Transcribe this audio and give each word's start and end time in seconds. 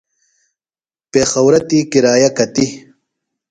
پیخورہ 1.11 1.59
تی 1.67 1.79
کِرایہ 1.91 2.29
کتِیۡ؟ 2.37 2.71